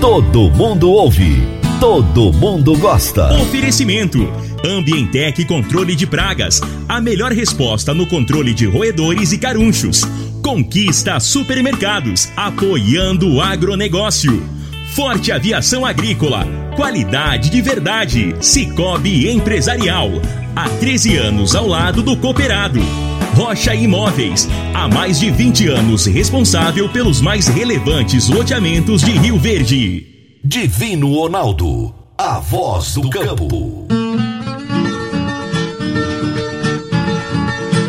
[0.00, 1.42] Todo mundo ouve.
[1.78, 3.34] Todo mundo gosta.
[3.42, 4.18] Oferecimento:
[4.64, 6.62] Ambientec Controle de Pragas.
[6.88, 10.02] A melhor resposta no controle de roedores e carunchos.
[10.42, 14.42] Conquista Supermercados, apoiando o agronegócio.
[14.94, 16.46] Forte Aviação Agrícola.
[16.76, 18.34] Qualidade de verdade.
[18.40, 20.08] Cicobi Empresarial.
[20.56, 22.80] Há 13 anos ao lado do cooperado.
[23.40, 24.46] Rocha Imóveis.
[24.74, 30.38] Há mais de 20 anos responsável pelos mais relevantes loteamentos de Rio Verde.
[30.44, 31.94] Divino Ronaldo.
[32.18, 33.88] A voz do campo.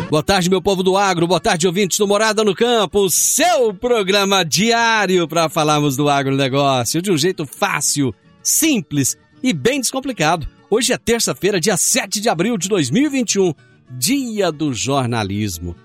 [0.08, 1.26] Boa tarde, meu povo do agro.
[1.26, 3.10] Boa tarde, ouvintes do Morada no Campo.
[3.10, 10.48] Seu programa diário para falarmos do agronegócio de um jeito fácil, simples e bem descomplicado.
[10.70, 13.52] Hoje é terça-feira, dia 7 de abril de 2021,
[13.98, 15.76] dia do jornalismo.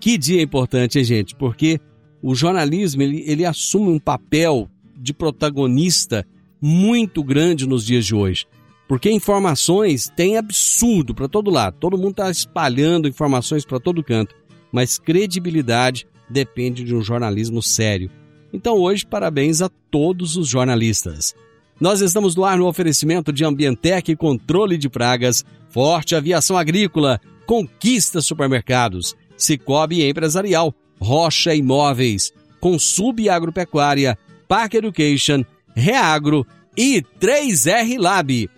[0.00, 1.34] Que dia importante, hein, gente?
[1.34, 1.80] Porque
[2.22, 6.26] o jornalismo ele, ele assume um papel de protagonista
[6.60, 8.46] muito grande nos dias de hoje.
[8.88, 11.76] Porque informações tem absurdo para todo lado.
[11.80, 14.34] Todo mundo está espalhando informações para todo canto.
[14.70, 18.10] Mas credibilidade depende de um jornalismo sério.
[18.52, 21.34] Então hoje, parabéns a todos os jornalistas.
[21.80, 28.20] Nós estamos no ar no oferecimento de Ambientec Controle de Pragas, Forte Aviação Agrícola, Conquista
[28.20, 38.50] Supermercados, Cicobi Empresarial, Rocha Imóveis, Consub Agropecuária, Park Education, Reagro e 3R Lab.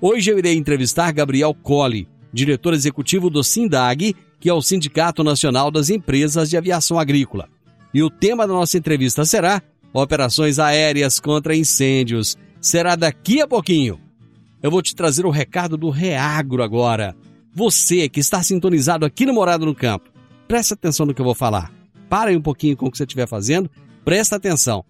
[0.00, 5.70] Hoje eu irei entrevistar Gabriel Colli, diretor executivo do SINDAG, que é o Sindicato Nacional
[5.70, 7.48] das Empresas de Aviação Agrícola.
[7.92, 12.36] E o tema da nossa entrevista será Operações Aéreas contra Incêndios.
[12.60, 13.98] Será daqui a pouquinho.
[14.62, 17.16] Eu vou te trazer o recado do Reagro agora.
[17.58, 20.10] Você que está sintonizado aqui no Morado no Campo,
[20.46, 21.72] presta atenção no que eu vou falar.
[22.06, 23.70] Para aí um pouquinho com o que você estiver fazendo,
[24.04, 24.84] presta atenção.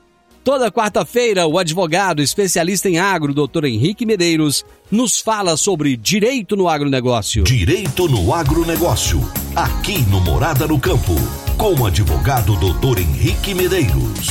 [0.46, 6.68] Toda quarta-feira, o advogado especialista em agro, doutor Henrique Medeiros, nos fala sobre direito no
[6.68, 7.42] agronegócio.
[7.42, 9.18] Direito no agronegócio,
[9.56, 11.14] aqui no Morada no Campo,
[11.58, 14.28] com o advogado doutor Henrique Medeiros.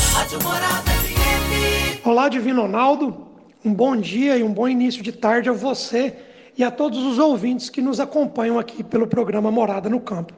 [2.02, 3.28] Olá, Divino Ronaldo.
[3.66, 6.16] Um bom dia e um bom início de tarde a você
[6.58, 10.34] e a todos os ouvintes que nos acompanham aqui pelo programa Morada no Campo.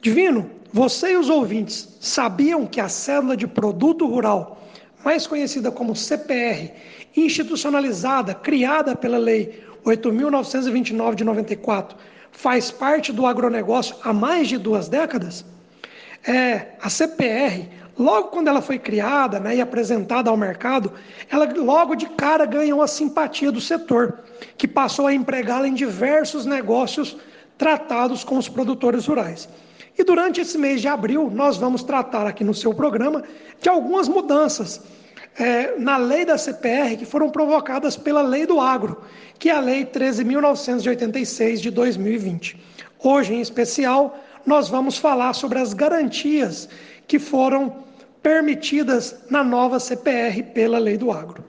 [0.00, 4.58] Divino, você e os ouvintes sabiam que a cédula de produto rural,
[5.04, 6.72] mais conhecida como CPR,
[7.16, 11.96] institucionalizada, criada pela Lei 8.929 de 94,
[12.30, 15.44] faz parte do agronegócio há mais de duas décadas?
[16.24, 17.68] É, a CPR,
[17.98, 20.92] logo quando ela foi criada né, e apresentada ao mercado,
[21.30, 24.20] ela logo de cara ganhou a simpatia do setor,
[24.56, 27.16] que passou a empregá-la em diversos negócios
[27.58, 29.48] tratados com os produtores rurais.
[29.98, 33.22] E durante esse mês de abril, nós vamos tratar aqui no seu programa
[33.60, 34.80] de algumas mudanças
[35.38, 39.02] é, na lei da CPR que foram provocadas pela lei do agro,
[39.38, 42.56] que é a Lei 13.986 de 2020.
[43.02, 46.68] Hoje, em especial, nós vamos falar sobre as garantias
[47.06, 47.82] que foram
[48.22, 51.44] permitidas na nova CPR pela lei do agro.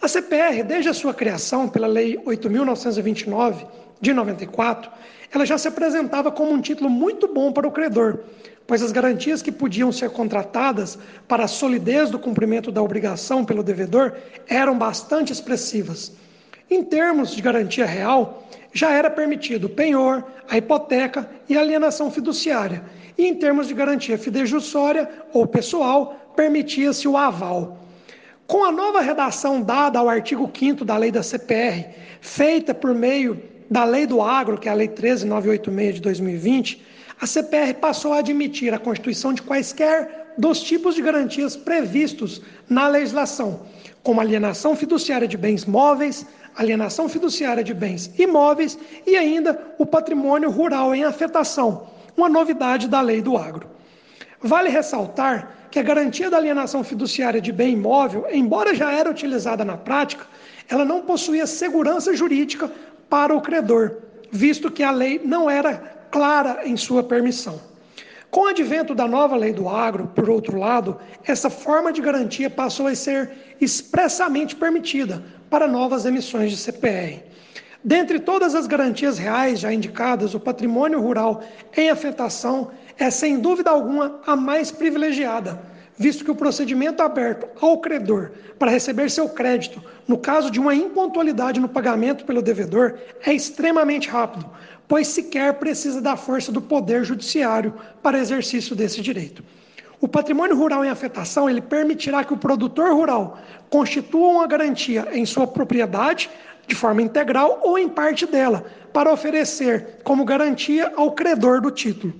[0.00, 3.66] A CPR, desde a sua criação pela Lei 8.929
[4.00, 4.90] de 94,
[5.34, 8.20] ela já se apresentava como um título muito bom para o credor,
[8.66, 13.62] pois as garantias que podiam ser contratadas para a solidez do cumprimento da obrigação pelo
[13.62, 14.14] devedor
[14.46, 16.12] eram bastante expressivas.
[16.70, 22.10] Em termos de garantia real, já era permitido o penhor, a hipoteca e a alienação
[22.10, 22.82] fiduciária.
[23.16, 27.78] E em termos de garantia fidejussória ou pessoal, permitia-se o aval.
[28.46, 31.88] Com a nova redação dada ao artigo 5 da lei da CPR,
[32.20, 36.84] feita por meio da lei do agro, que é a lei 13986 de 2020,
[37.18, 42.86] a CPR passou a admitir a constituição de quaisquer dos tipos de garantias previstos na
[42.86, 43.60] legislação,
[44.02, 50.50] como alienação fiduciária de bens móveis, alienação fiduciária de bens imóveis e ainda o patrimônio
[50.50, 53.66] rural em afetação, uma novidade da lei do agro.
[54.42, 59.64] Vale ressaltar que a garantia da alienação fiduciária de bem imóvel, embora já era utilizada
[59.64, 60.26] na prática,
[60.68, 62.70] ela não possuía segurança jurídica
[63.12, 63.98] para o credor,
[64.30, 65.74] visto que a lei não era
[66.10, 67.60] clara em sua permissão.
[68.30, 72.48] Com o advento da nova lei do agro, por outro lado, essa forma de garantia
[72.48, 73.30] passou a ser
[73.60, 77.22] expressamente permitida para novas emissões de CPR.
[77.84, 81.42] Dentre todas as garantias reais já indicadas, o patrimônio rural
[81.76, 85.60] em afetação é, sem dúvida alguma, a mais privilegiada,
[86.02, 90.74] visto que o procedimento aberto ao credor para receber seu crédito, no caso de uma
[90.74, 94.44] impontualidade no pagamento pelo devedor, é extremamente rápido,
[94.88, 97.72] pois sequer precisa da força do poder judiciário
[98.02, 99.44] para exercício desse direito.
[100.00, 103.38] O patrimônio rural em afetação ele permitirá que o produtor rural
[103.70, 106.28] constitua uma garantia em sua propriedade
[106.66, 112.12] de forma integral ou em parte dela, para oferecer como garantia ao credor do título.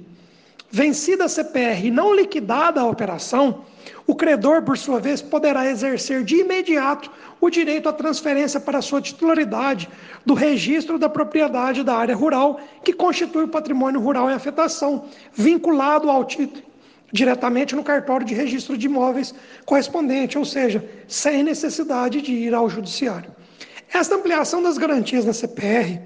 [0.75, 3.67] Vencida a CPR e não liquidada a operação,
[4.07, 9.03] o credor, por sua vez, poderá exercer de imediato o direito à transferência para sua
[9.03, 9.87] titularidade
[10.25, 16.09] do registro da propriedade da área rural, que constitui o patrimônio rural em afetação, vinculado
[16.09, 16.63] ao título
[17.13, 19.35] diretamente no cartório de registro de imóveis
[19.67, 23.31] correspondente, ou seja, sem necessidade de ir ao judiciário.
[23.93, 26.01] Esta ampliação das garantias na CPR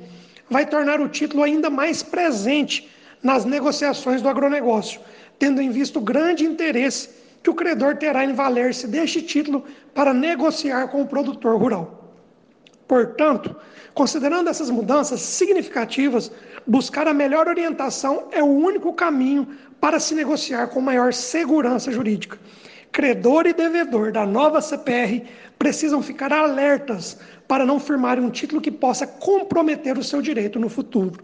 [0.50, 2.90] vai tornar o título ainda mais presente
[3.22, 5.00] nas negociações do agronegócio,
[5.38, 7.10] tendo em vista o grande interesse
[7.42, 12.12] que o credor terá em valer-se deste título para negociar com o produtor rural.
[12.88, 13.54] Portanto,
[13.94, 16.30] considerando essas mudanças significativas,
[16.66, 19.48] buscar a melhor orientação é o único caminho
[19.80, 22.38] para se negociar com maior segurança jurídica.
[22.92, 25.22] Credor e devedor da nova CPR
[25.58, 30.68] precisam ficar alertas para não firmarem um título que possa comprometer o seu direito no
[30.68, 31.22] futuro.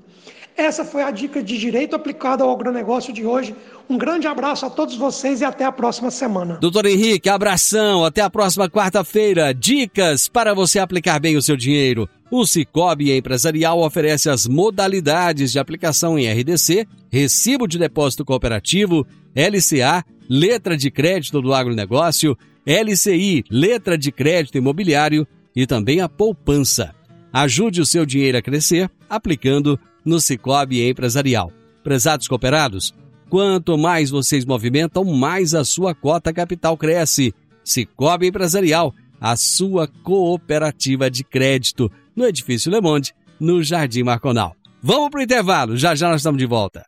[0.56, 3.54] Essa foi a dica de direito aplicado ao agronegócio de hoje.
[3.88, 6.58] Um grande abraço a todos vocês e até a próxima semana.
[6.60, 9.52] Doutor Henrique, abração, até a próxima quarta-feira.
[9.52, 12.08] Dicas para você aplicar bem o seu dinheiro.
[12.30, 20.04] O Cicobi Empresarial oferece as modalidades de aplicação em RDC, Recibo de Depósito Cooperativo, LCA,
[20.28, 26.94] letra de crédito do agronegócio, LCI, letra de crédito imobiliário e também a poupança.
[27.32, 31.52] Ajude o seu dinheiro a crescer aplicando no Cicobi Empresarial.
[31.82, 32.94] Prezados cooperados,
[33.28, 37.34] quanto mais vocês movimentam, mais a sua cota capital cresce.
[37.64, 44.56] Cicobi Empresarial, a sua cooperativa de crédito, no Edifício Le Monde, no Jardim Marconal.
[44.82, 46.84] Vamos para o intervalo, já já nós estamos de volta.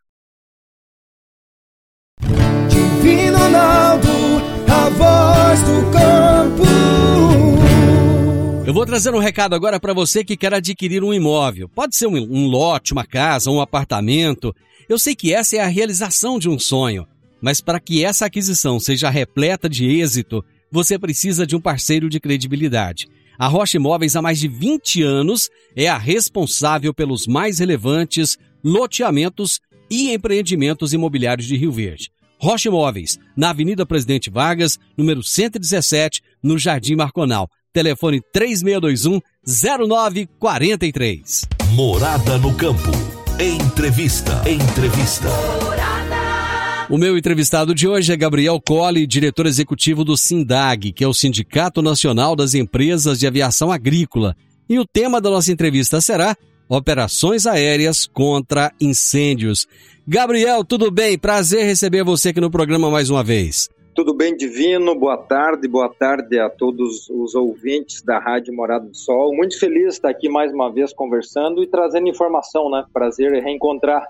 [2.69, 4.09] Divino Ronaldo,
[4.69, 6.64] a voz do campo.
[8.67, 11.69] Eu vou trazer um recado agora para você que quer adquirir um imóvel.
[11.69, 14.57] Pode ser um, um, lote, uma casa, um apartamento.
[14.89, 17.07] Eu sei que essa é a realização de um sonho,
[17.43, 20.43] mas para que essa aquisição seja repleta de êxito,
[20.73, 23.07] você precisa de um parceiro de credibilidade.
[23.39, 29.61] A Rocha Imóveis há mais de 20 anos é a responsável pelos mais relevantes loteamentos
[29.91, 32.11] e empreendimentos imobiliários de Rio Verde.
[32.39, 37.51] Rocha Imóveis, na Avenida Presidente Vargas, número 117, no Jardim Marconal.
[37.75, 41.45] Telefone 3621 0943.
[41.71, 42.93] Morada no campo.
[43.41, 44.49] Entrevista.
[44.49, 45.27] Entrevista.
[46.89, 51.13] O meu entrevistado de hoje é Gabriel Colli, diretor executivo do SINDAG, que é o
[51.13, 54.37] Sindicato Nacional das Empresas de Aviação Agrícola.
[54.69, 56.37] E o tema da nossa entrevista será
[56.69, 59.67] Operações Aéreas contra Incêndios.
[60.07, 61.19] Gabriel, tudo bem?
[61.19, 63.69] Prazer receber você aqui no programa mais uma vez.
[63.95, 64.93] Tudo bem, Divino?
[64.99, 69.33] Boa tarde, boa tarde a todos os ouvintes da Rádio Morada do Sol.
[69.33, 72.85] Muito feliz de estar aqui mais uma vez conversando e trazendo informação, né?
[72.93, 74.05] Prazer reencontrar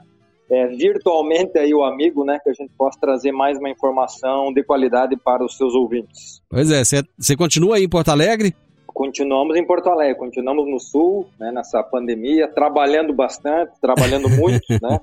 [0.51, 2.39] é, virtualmente aí o amigo, né?
[2.43, 6.41] Que a gente possa trazer mais uma informação de qualidade para os seus ouvintes.
[6.49, 6.83] Pois é,
[7.19, 8.55] você continua aí em Porto Alegre?
[8.87, 14.99] Continuamos em Porto Alegre, continuamos no Sul, né, nessa pandemia, trabalhando bastante, trabalhando muito, né?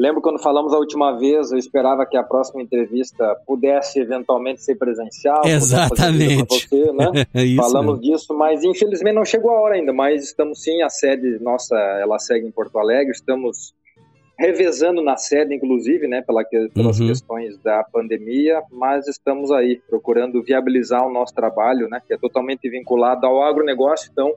[0.00, 4.76] Lembro quando falamos a última vez, eu esperava que a próxima entrevista pudesse eventualmente ser
[4.76, 5.42] presencial.
[5.44, 6.66] Exatamente.
[6.66, 7.26] Você, né?
[7.60, 9.92] falamos disso, mas infelizmente não chegou a hora ainda.
[9.92, 13.12] Mas estamos sim, a sede nossa, ela segue em Porto Alegre.
[13.12, 13.74] Estamos
[14.38, 16.42] revezando na sede, inclusive, né, pela,
[16.72, 17.08] pelas uhum.
[17.08, 22.70] questões da pandemia, mas estamos aí procurando viabilizar o nosso trabalho, né, que é totalmente
[22.70, 24.08] vinculado ao agronegócio.
[24.10, 24.32] Então,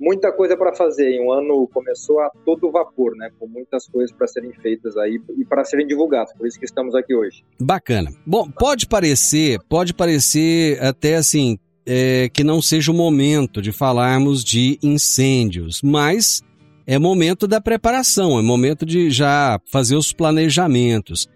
[0.00, 1.20] muita coisa para fazer.
[1.20, 3.30] Um ano começou a todo vapor, né?
[3.38, 6.32] Com muitas coisas para serem feitas aí e para serem divulgadas.
[6.32, 7.44] Por isso que estamos aqui hoje.
[7.60, 8.10] Bacana.
[8.26, 14.42] Bom, pode parecer, pode parecer até assim é, que não seja o momento de falarmos
[14.42, 16.42] de incêndios, mas
[16.86, 21.28] é momento da preparação, é momento de já fazer os planejamentos.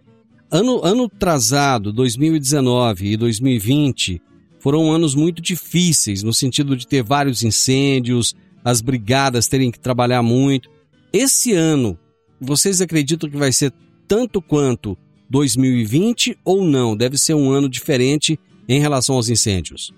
[0.51, 4.23] Ano, ano atrasado, 2019 e 2020,
[4.59, 10.23] foram anos muito difíceis, no sentido de ter vários incêndios, as brigadas terem que trabalhar
[10.23, 10.71] muito.
[11.13, 11.99] Esse ano,
[12.41, 13.73] vocês acreditam que vai ser
[14.09, 14.97] tanto quanto
[15.29, 16.97] 2020 ou não?
[16.97, 19.93] Deve ser um ano diferente em relação aos incêndios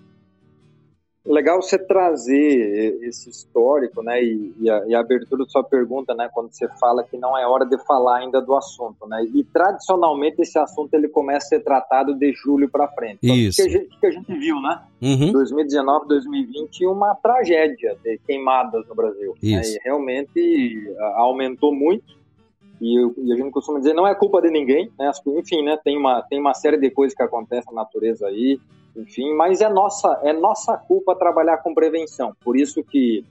[1.26, 6.14] legal você trazer esse histórico, né, e, e, a, e, a, abertura da sua pergunta,
[6.14, 9.44] né, quando você fala que não é hora de falar ainda do assunto, né, e
[9.44, 13.18] tradicionalmente esse assunto ele começa a ser tratado de julho para frente.
[13.22, 13.60] Então, Isso.
[13.60, 15.32] O que, a gente, que a gente viu, né, uhum.
[15.32, 19.34] 2019, 2020, uma tragédia de queimadas no Brasil.
[19.42, 22.16] Né, e realmente aumentou muito.
[22.80, 25.10] E, e, a gente costuma dizer não é culpa de ninguém, né?
[25.28, 25.78] Enfim, né?
[25.82, 28.60] Tem uma tem uma série de coisas que acontecem na natureza aí,
[28.96, 32.34] enfim, mas é nossa, é nossa culpa trabalhar com prevenção.
[32.42, 33.24] Por isso que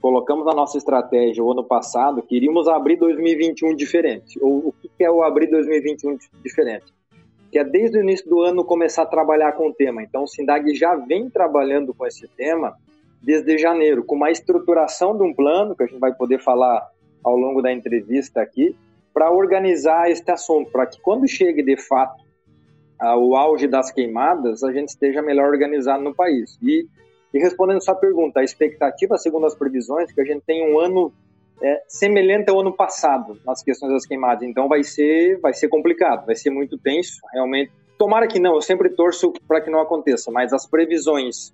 [0.00, 4.38] colocamos na nossa estratégia o ano passado que iríamos abrir 2021 diferente.
[4.42, 6.92] Ou o que é o abrir 2021 diferente?
[7.50, 10.02] Que é desde o início do ano começar a trabalhar com o tema.
[10.02, 12.76] Então o Sindag já vem trabalhando com esse tema
[13.22, 16.90] desde janeiro, com uma estruturação de um plano que a gente vai poder falar
[17.22, 18.76] ao longo da entrevista aqui,
[19.14, 22.21] para organizar este assunto, para que quando chegue de fato
[23.16, 26.58] o auge das queimadas, a gente esteja melhor organizado no país.
[26.62, 26.86] E,
[27.34, 30.78] e respondendo sua pergunta, a expectativa, segundo as previsões, é que a gente tem um
[30.78, 31.12] ano
[31.62, 34.42] é, semelhante ao ano passado nas questões das queimadas.
[34.42, 37.72] Então vai ser, vai ser complicado, vai ser muito tenso, realmente.
[37.98, 41.52] Tomara que não, eu sempre torço para que não aconteça, mas as previsões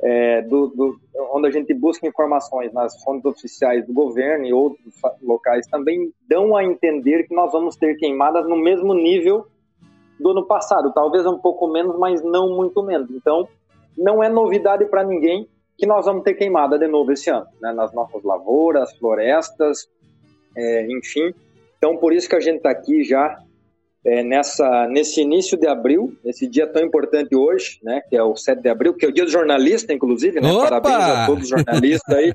[0.00, 1.00] é, do, do,
[1.32, 6.56] onde a gente busca informações nas fontes oficiais do governo e outros locais também dão
[6.56, 9.46] a entender que nós vamos ter queimadas no mesmo nível
[10.18, 13.10] do ano passado, talvez um pouco menos, mas não muito menos.
[13.10, 13.48] Então,
[13.96, 17.72] não é novidade para ninguém que nós vamos ter queimada de novo esse ano, né?
[17.72, 19.88] nas nossas lavouras, florestas,
[20.56, 21.34] é, enfim.
[21.76, 23.38] Então, por isso que a gente está aqui já
[24.04, 28.00] é, nessa, nesse início de abril, nesse dia tão importante hoje, né?
[28.08, 30.40] que é o 7 de abril, que é o dia do jornalista, inclusive.
[30.40, 30.48] Né?
[30.54, 32.34] Parabéns a todos os jornalistas aí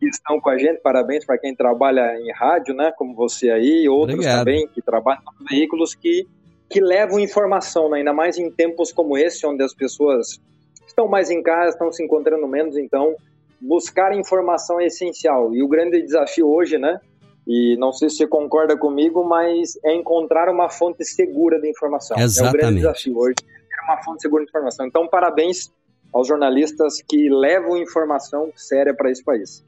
[0.00, 2.92] que estão com a gente, parabéns para quem trabalha em rádio, né?
[2.96, 4.38] como você aí, outros Obrigado.
[4.38, 6.26] também que trabalham em veículos que
[6.74, 7.98] que levam informação, né?
[7.98, 10.40] ainda mais em tempos como esse, onde as pessoas
[10.84, 13.14] estão mais em casa, estão se encontrando menos, então
[13.60, 15.54] buscar informação é essencial.
[15.54, 16.98] E o grande desafio hoje, né?
[17.46, 22.18] E não sei se você concorda comigo, mas é encontrar uma fonte segura de informação.
[22.18, 22.56] Exatamente.
[22.56, 24.84] É o grande desafio hoje, é uma fonte segura de informação.
[24.84, 25.72] Então, parabéns
[26.12, 29.64] aos jornalistas que levam informação séria para esse país.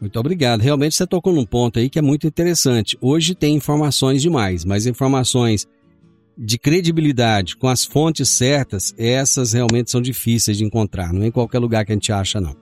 [0.00, 0.60] Muito obrigado.
[0.60, 2.96] Realmente você tocou num ponto aí que é muito interessante.
[3.00, 5.66] Hoje tem informações demais, mas informações
[6.36, 11.12] de credibilidade, com as fontes certas, essas realmente são difíceis de encontrar.
[11.12, 12.56] Não é em qualquer lugar que a gente acha, não.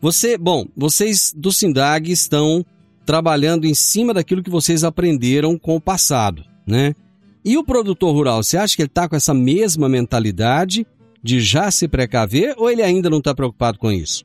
[0.00, 2.64] Você, bom, vocês do Sindag estão
[3.04, 6.94] trabalhando em cima daquilo que vocês aprenderam com o passado, né?
[7.44, 10.86] E o produtor rural, você acha que ele está com essa mesma mentalidade
[11.22, 14.24] de já se precaver ou ele ainda não está preocupado com isso?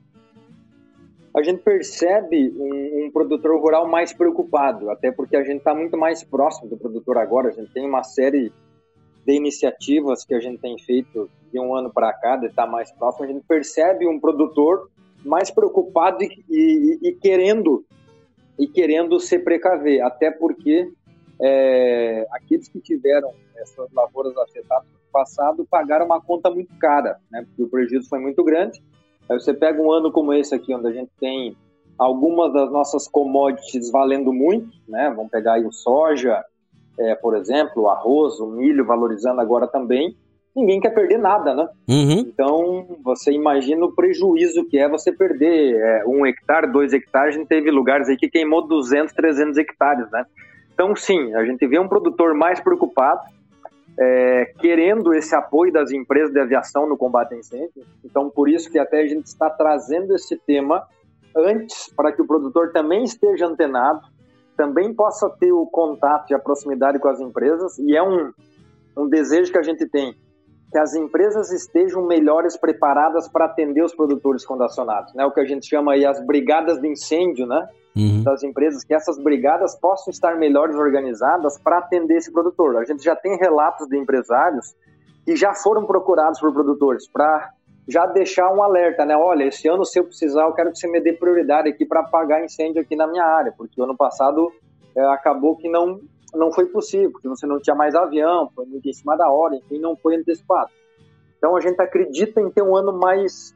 [1.35, 5.97] A gente percebe um, um, produtor rural mais preocupado, até porque a gente está muito
[5.97, 7.49] mais próximo do produtor agora.
[7.49, 8.53] A gente tem uma série
[9.25, 12.71] de iniciativas que a gente tem feito de um ano para cá, de estar tá
[12.71, 13.25] mais próximo.
[13.25, 14.89] A gente percebe um produtor
[15.23, 17.83] mais preocupado e, e, e querendo
[18.57, 20.89] e querendo se precaver, até porque
[21.41, 27.43] é, aqueles que tiveram essas lavouras afetadas no passado pagaram uma conta muito cara, né?
[27.45, 28.81] Porque o prejuízo foi muito grande.
[29.29, 31.57] Aí você pega um ano como esse aqui, onde a gente tem
[31.97, 35.11] algumas das nossas commodities valendo muito, né?
[35.13, 36.43] Vamos pegar aí o soja,
[36.99, 40.15] é, por exemplo, o arroz, o milho valorizando agora também.
[40.55, 41.67] Ninguém quer perder nada, né?
[41.89, 42.19] Uhum.
[42.19, 47.35] Então, você imagina o prejuízo que é você perder é, um hectare, dois hectares.
[47.35, 50.25] A gente teve lugares aí que queimou 200, 300 hectares, né?
[50.73, 53.21] Então, sim, a gente vê um produtor mais preocupado,
[53.99, 57.85] é, querendo esse apoio das empresas de aviação no combate a incêndio.
[58.03, 60.85] Então, por isso que até a gente está trazendo esse tema
[61.35, 64.01] antes, para que o produtor também esteja antenado,
[64.55, 68.31] também possa ter o contato e a proximidade com as empresas, e é um,
[68.97, 70.15] um desejo que a gente tem,
[70.71, 75.25] que as empresas estejam melhores preparadas para atender os produtores quando acionados, né?
[75.25, 77.67] O que a gente chama aí as brigadas de incêndio, né?
[77.95, 78.23] Uhum.
[78.23, 82.75] Das empresas, que essas brigadas possam estar melhores organizadas para atender esse produtor.
[82.77, 84.75] A gente já tem relatos de empresários
[85.25, 87.51] que já foram procurados por produtores para
[87.87, 89.15] já deixar um alerta, né?
[89.15, 92.01] Olha, esse ano, se eu precisar, eu quero que você me dê prioridade aqui para
[92.01, 94.51] apagar incêndio aqui na minha área, porque o ano passado
[94.95, 95.99] é, acabou que não,
[96.33, 99.55] não foi possível, porque você não tinha mais avião, foi muito em cima da hora,
[99.55, 100.71] enfim, não foi antecipado.
[101.37, 103.55] Então a gente acredita em ter um ano mais,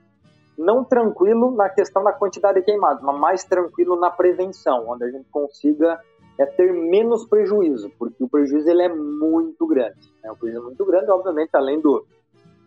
[0.55, 5.09] não tranquilo na questão da quantidade de queimados, mas mais tranquilo na prevenção, onde a
[5.09, 5.99] gente consiga
[6.37, 10.13] é, ter menos prejuízo, porque o prejuízo ele é muito grande.
[10.23, 10.31] Né?
[10.31, 12.05] O prejuízo é muito grande, obviamente, além do,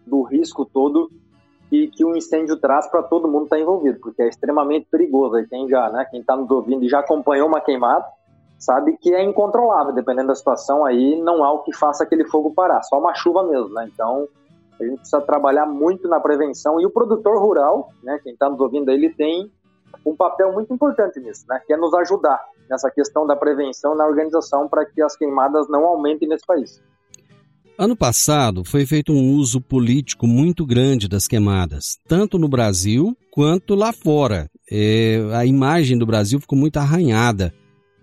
[0.04, 1.08] do risco todo
[1.72, 5.38] que, que o incêndio traz para todo mundo estar tá envolvido, porque é extremamente perigoso.
[5.38, 8.04] E quem já, né, quem está nos ouvindo e já acompanhou uma queimada,
[8.58, 12.52] sabe que é incontrolável, dependendo da situação aí, não há o que faça aquele fogo
[12.52, 13.88] parar, só uma chuva mesmo, né?
[13.90, 14.28] Então,
[14.78, 18.60] a gente precisa trabalhar muito na prevenção e o produtor rural, né, quem está nos
[18.60, 19.50] ouvindo aí, ele tem
[20.04, 24.06] um papel muito importante nisso, né, que é nos ajudar nessa questão da prevenção na
[24.06, 26.82] organização para que as queimadas não aumentem nesse país.
[27.78, 33.74] Ano passado foi feito um uso político muito grande das queimadas, tanto no Brasil quanto
[33.74, 34.48] lá fora.
[34.70, 37.52] É, a imagem do Brasil ficou muito arranhada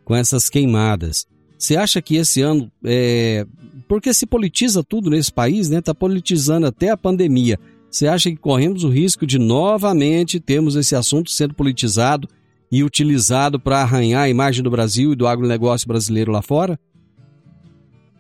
[0.04, 1.26] com essas queimadas.
[1.58, 3.46] Você acha que esse ano, é,
[3.88, 5.80] porque se politiza tudo nesse país, né?
[5.80, 7.60] Está politizando até a pandemia.
[7.92, 12.28] Você acha que corremos o risco de novamente termos esse assunto sendo politizado
[12.72, 16.80] e utilizado para arranhar a imagem do Brasil e do agronegócio brasileiro lá fora?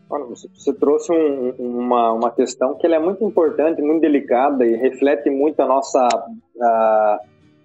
[0.10, 5.60] Você trouxe um, uma, uma questão que é muito importante, muito delicada e reflete muito
[5.60, 6.08] a nossa
[6.60, 7.20] a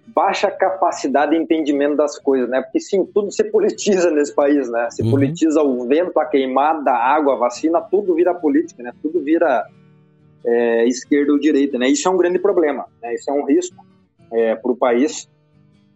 [0.07, 2.61] baixa capacidade de entendimento das coisas, né?
[2.61, 4.87] Porque sim, tudo se politiza nesse país, né?
[4.91, 5.09] Se uhum.
[5.09, 8.91] politiza o vento, a queimada, a água, a vacina, tudo vira política, né?
[9.01, 9.65] Tudo vira
[10.45, 11.87] é, esquerda ou direita, né?
[11.87, 13.15] Isso é um grande problema, né?
[13.15, 13.83] Isso é um risco
[14.31, 15.27] é, para o país.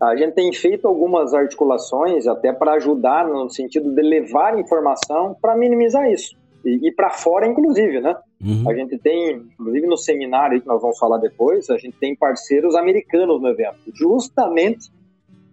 [0.01, 5.55] A gente tem feito algumas articulações até para ajudar no sentido de levar informação para
[5.57, 8.15] minimizar isso e, e para fora, inclusive, né?
[8.41, 8.69] Uhum.
[8.69, 12.75] A gente tem, inclusive no seminário que nós vamos falar depois, a gente tem parceiros
[12.75, 14.89] americanos no evento, justamente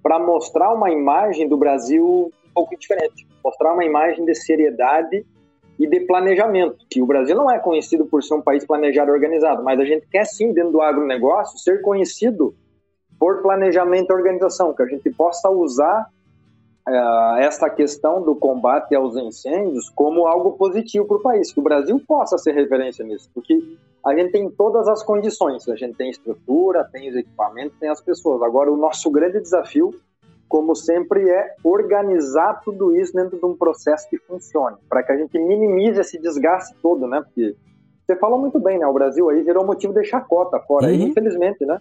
[0.02, 5.24] para mostrar uma imagem do Brasil um pouco diferente, mostrar uma imagem de seriedade
[5.78, 6.76] e de planejamento.
[6.88, 9.84] Que o Brasil não é conhecido por ser um país planejado e organizado, mas a
[9.84, 12.54] gente quer sim, dentro do agronegócio, ser conhecido
[13.18, 16.08] por planejamento e organização, que a gente possa usar
[16.88, 21.62] uh, essa questão do combate aos incêndios como algo positivo para o país, que o
[21.62, 23.58] Brasil possa ser referência nisso, porque
[24.04, 28.00] a gente tem todas as condições, a gente tem estrutura, tem os equipamentos, tem as
[28.00, 28.42] pessoas.
[28.42, 29.94] Agora, o nosso grande desafio
[30.48, 35.16] como sempre, é organizar tudo isso dentro de um processo que funcione, para que a
[35.16, 37.20] gente minimize esse desgaste todo, né?
[37.22, 37.54] Porque
[38.06, 38.86] você falou muito bem, né?
[38.86, 40.92] O Brasil aí virou motivo de chacota fora, uhum.
[40.92, 41.80] aí, infelizmente, né?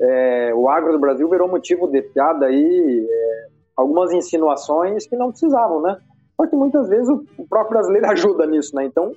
[0.00, 5.30] É, o agro do Brasil virou motivo de piada aí, é, algumas insinuações que não
[5.30, 5.98] precisavam, né?
[6.36, 8.84] Porque muitas vezes o, o próprio brasileiro ajuda nisso, né?
[8.84, 9.12] Então,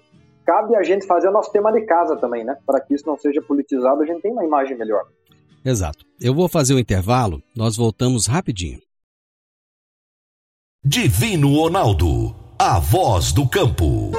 [0.46, 2.58] cabe a gente fazer o nosso tema de casa também, né?
[2.65, 5.06] Para que isso não seja politizado, a gente tem uma imagem melhor.
[5.63, 6.06] Exato.
[6.20, 8.80] Eu vou fazer o intervalo, nós voltamos rapidinho.
[10.84, 14.12] Divino Ronaldo, a voz do campo.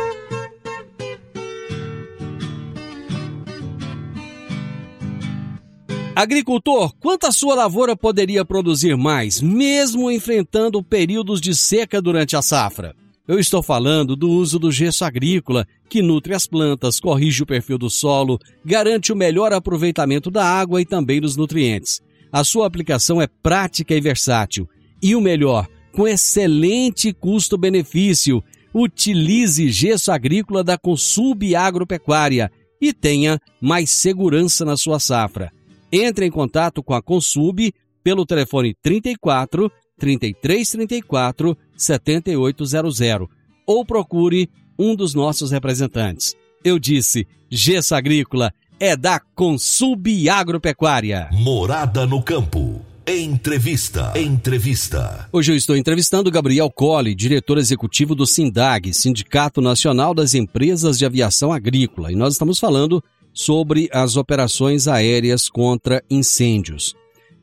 [6.14, 12.42] Agricultor, quanto a sua lavoura poderia produzir mais, mesmo enfrentando períodos de seca durante a
[12.42, 12.94] safra?
[13.26, 17.78] Eu estou falando do uso do gesso agrícola, que nutre as plantas, corrige o perfil
[17.78, 22.02] do solo, garante o melhor aproveitamento da água e também dos nutrientes.
[22.30, 24.68] A sua aplicação é prática e versátil.
[25.02, 28.44] E o melhor, com excelente custo-benefício.
[28.74, 35.50] Utilize gesso agrícola da Consub Agropecuária e tenha mais segurança na sua safra.
[35.92, 43.28] Entre em contato com a Consub pelo telefone 34 3334 7800
[43.66, 46.34] ou procure um dos nossos representantes.
[46.64, 51.28] Eu disse, Gesso Agrícola é da Consub Agropecuária.
[51.32, 52.80] Morada no campo.
[53.06, 54.12] Entrevista.
[54.16, 55.28] Entrevista.
[55.32, 61.04] Hoje eu estou entrevistando Gabriel Colli, diretor executivo do SINDAG, Sindicato Nacional das Empresas de
[61.04, 63.02] Aviação Agrícola, e nós estamos falando
[63.32, 66.94] sobre as operações aéreas contra incêndios.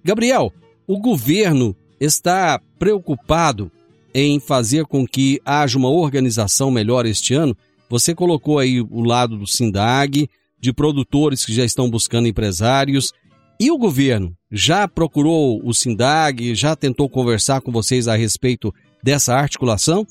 [0.04, 0.54] Gabriel,
[0.88, 3.72] o governo está preocupado
[4.14, 7.56] em fazer com que haja uma organização melhor este ano?
[7.90, 13.14] Você colocou aí o lado do SINDAG, de produtores que já estão buscando empresários.
[13.60, 18.74] E o governo já procurou o SINDAG, já tentou conversar com vocês a respeito
[19.04, 20.06] dessa articulação?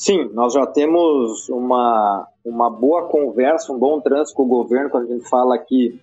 [0.00, 5.04] Sim, nós já temos uma, uma boa conversa, um bom trânsito com o governo quando
[5.04, 6.00] a gente fala aqui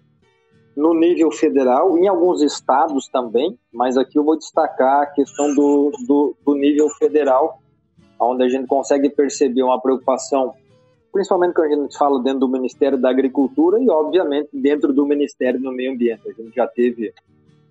[0.76, 5.92] no nível federal, em alguns estados também, mas aqui eu vou destacar a questão do,
[6.08, 7.60] do, do nível federal,
[8.20, 10.54] onde a gente consegue perceber uma preocupação,
[11.12, 15.60] principalmente quando a gente fala dentro do Ministério da Agricultura e, obviamente, dentro do Ministério
[15.60, 16.22] do Meio Ambiente.
[16.30, 17.16] A gente já teve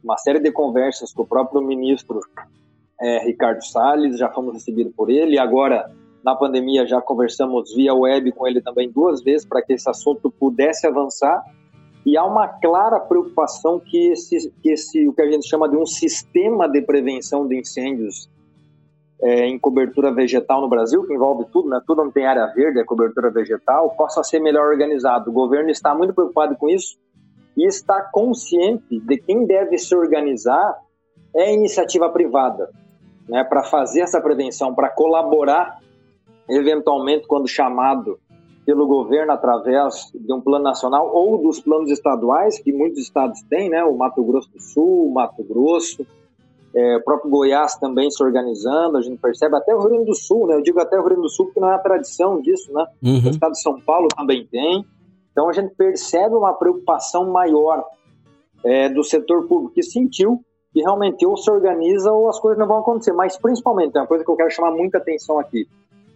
[0.03, 2.19] uma série de conversas com o próprio ministro
[3.01, 5.89] é, Ricardo Salles, já fomos recebidos por ele, e agora,
[6.27, 10.29] na pandemia, já conversamos via web com ele também duas vezes para que esse assunto
[10.29, 11.41] pudesse avançar
[12.05, 15.77] e há uma clara preocupação que esse, que esse o que a gente chama de
[15.77, 18.29] um sistema de prevenção de incêndios
[19.23, 21.81] é, em cobertura vegetal no Brasil, que envolve tudo, né?
[21.87, 25.31] tudo onde tem área verde, é cobertura vegetal, possa ser melhor organizado.
[25.31, 26.99] O governo está muito preocupado com isso
[27.57, 30.77] e está consciente de quem deve se organizar
[31.35, 32.69] é a iniciativa privada,
[33.29, 33.45] né?
[33.45, 35.79] para fazer essa prevenção, para colaborar,
[36.49, 38.19] eventualmente, quando chamado
[38.65, 43.71] pelo governo através de um plano nacional ou dos planos estaduais, que muitos estados têm,
[43.71, 43.85] né?
[43.85, 46.05] O Mato Grosso do Sul, o Mato Grosso,
[46.75, 50.15] é, o próprio Goiás também se organizando, a gente percebe até o Rio Grande do
[50.15, 50.57] Sul, né?
[50.57, 52.87] Eu digo até o Rio Grande do Sul porque não é a tradição disso, né?
[53.03, 53.27] Uhum.
[53.27, 54.85] O estado de São Paulo também tem.
[55.31, 57.85] Então a gente percebe uma preocupação maior
[58.65, 60.41] é, do setor público que sentiu
[60.73, 63.13] que realmente ou se organiza ou as coisas não vão acontecer.
[63.13, 65.67] Mas principalmente, é uma coisa que eu quero chamar muita atenção aqui,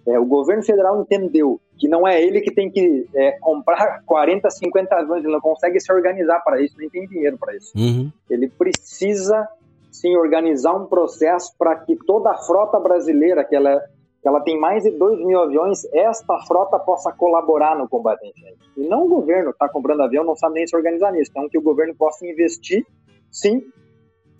[0.06, 4.50] é, o governo federal entendeu que não é ele que tem que é, comprar 40,
[4.50, 7.72] 50 aviões, ele não consegue se organizar para isso, nem tem dinheiro para isso.
[7.76, 8.10] Uhum.
[8.28, 9.48] Ele precisa,
[9.90, 13.80] sim, organizar um processo para que toda a frota brasileira, que ela,
[14.20, 18.28] que ela tem mais de 2 mil aviões, esta frota possa colaborar no combate a
[18.28, 18.70] incêndios.
[18.76, 21.30] E não o governo está comprando avião, não sabe nem se organizar nisso.
[21.30, 22.86] Então, que o governo possa investir,
[23.30, 23.64] sim,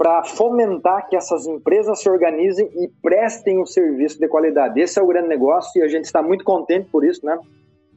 [0.01, 4.81] para fomentar que essas empresas se organizem e prestem um serviço de qualidade.
[4.81, 7.39] Esse é o grande negócio e a gente está muito contente por isso, né?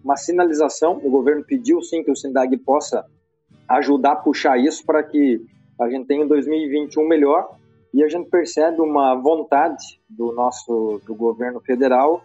[0.03, 3.05] Uma sinalização, o governo pediu sim que o Sindag possa
[3.69, 5.39] ajudar a puxar isso para que
[5.79, 7.55] a gente tenha um 2021 melhor
[7.93, 12.21] e a gente percebe uma vontade do nosso do governo federal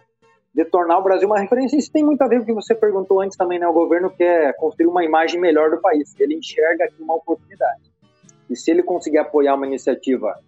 [0.53, 1.77] de tornar o Brasil uma referência.
[1.77, 3.65] Isso tem muito a ver com o que você perguntou antes também, né?
[3.65, 6.13] O governo quer construir uma imagem melhor do país.
[6.19, 7.88] Ele enxerga aqui uma oportunidade.
[8.49, 10.39] E se ele conseguir apoiar uma iniciativa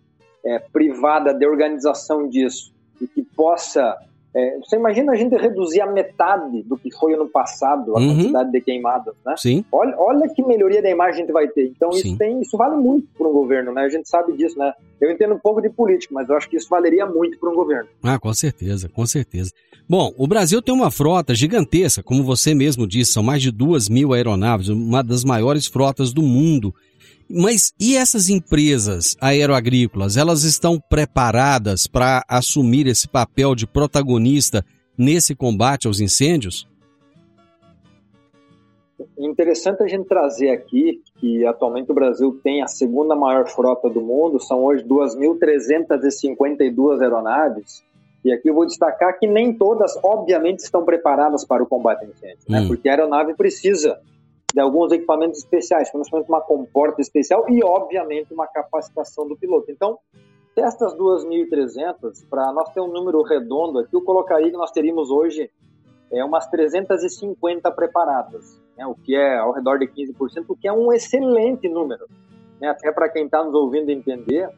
[0.44, 3.98] é, privada de organização disso e que possa.
[4.34, 8.16] É, você imagina a gente reduzir a metade do que foi ano passado, a uhum.
[8.16, 9.36] quantidade de queimadas, né?
[9.36, 9.66] Sim.
[9.70, 11.66] Olha, olha que melhoria da imagem a gente vai ter.
[11.66, 13.82] Então, isso, tem, isso vale muito para um governo, né?
[13.82, 14.72] A gente sabe disso, né?
[15.02, 17.56] Eu entendo um pouco de política, mas eu acho que isso valeria muito para um
[17.56, 17.90] governo.
[18.02, 19.52] Ah, com certeza, com certeza.
[19.90, 23.90] Bom, o Brasil tem uma frota gigantesca, como você mesmo disse, são mais de duas
[23.90, 26.74] mil aeronaves, uma das maiores frotas do mundo
[27.34, 34.66] Mas e essas empresas aeroagrícolas, elas estão preparadas para assumir esse papel de protagonista
[34.98, 36.68] nesse combate aos incêndios?
[39.18, 44.02] Interessante a gente trazer aqui que atualmente o Brasil tem a segunda maior frota do
[44.02, 47.84] mundo, são hoje 2.352 aeronaves,
[48.24, 52.08] e aqui eu vou destacar que nem todas, obviamente, estão preparadas para o combate a
[52.08, 52.60] incêndio, né?
[52.60, 52.64] hum.
[52.64, 52.68] né?
[52.68, 54.00] porque a aeronave precisa
[54.54, 59.72] de alguns equipamentos especiais, principalmente uma comporta especial e, obviamente, uma capacitação do piloto.
[59.72, 59.98] Então,
[60.56, 65.50] destas 2.300, para nós ter um número redondo aqui, eu colocaria que nós teríamos hoje
[66.12, 70.74] é, umas 350 preparadas, né, o que é ao redor de 15%, o que é
[70.74, 72.06] um excelente número.
[72.60, 74.50] Né, até para quem está nos ouvindo entender,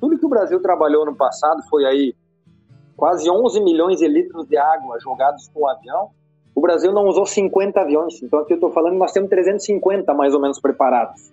[0.00, 2.14] tudo que o Brasil trabalhou no passado foi aí
[2.96, 6.10] quase 11 milhões de litros de água jogados com o avião,
[6.54, 10.34] o Brasil não usou 50 aviões, então aqui eu estou falando nós temos 350 mais
[10.34, 11.32] ou menos preparados,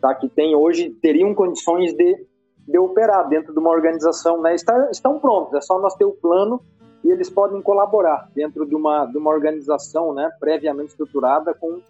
[0.00, 0.14] tá?
[0.14, 2.24] que tem hoje, teriam condições de,
[2.66, 4.54] de operar dentro de uma organização, né?
[4.54, 6.60] Está, estão prontos, é só nós ter o plano
[7.04, 11.80] e eles podem colaborar dentro de uma, de uma organização né, previamente estruturada com,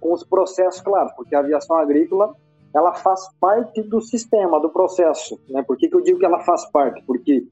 [0.00, 2.34] com os processos claros, porque a aviação agrícola
[2.74, 5.40] ela faz parte do sistema, do processo.
[5.48, 5.62] Né?
[5.62, 7.02] Por que, que eu digo que ela faz parte?
[7.06, 7.46] Porque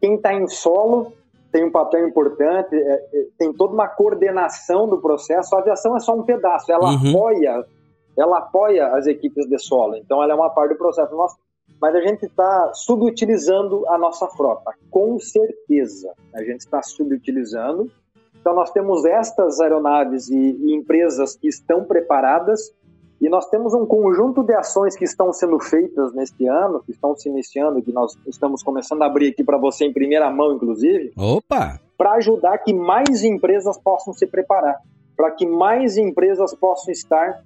[0.00, 1.12] quem está em solo
[1.54, 5.54] tem um papel importante, é, é, tem toda uma coordenação do processo.
[5.54, 7.10] A aviação é só um pedaço, ela uhum.
[7.10, 7.64] apoia,
[8.18, 9.94] ela apoia as equipes de solo.
[9.94, 11.14] Então ela é uma parte do processo.
[11.14, 11.32] Nós,
[11.80, 16.12] mas a gente está subutilizando a nossa frota, com certeza.
[16.34, 17.88] A gente está subutilizando.
[18.40, 22.74] Então nós temos estas aeronaves e, e empresas que estão preparadas
[23.20, 27.16] e nós temos um conjunto de ações que estão sendo feitas neste ano, que estão
[27.16, 31.12] se iniciando, que nós estamos começando a abrir aqui para você em primeira mão, inclusive.
[31.16, 31.80] Opa!
[31.96, 34.78] Para ajudar que mais empresas possam se preparar,
[35.16, 37.42] para que mais empresas possam estar